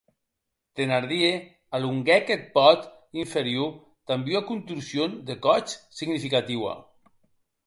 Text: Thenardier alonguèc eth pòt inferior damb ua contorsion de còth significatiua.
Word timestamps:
Thenardier 0.75 1.35
alonguèc 1.77 2.25
eth 2.35 2.49
pòt 2.55 2.79
inferior 3.23 3.69
damb 4.07 4.25
ua 4.33 4.41
contorsion 4.49 5.11
de 5.27 5.35
còth 5.45 5.71
significatiua. 5.99 6.73